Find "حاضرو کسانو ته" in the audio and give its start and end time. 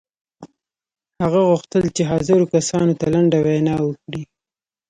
2.11-3.05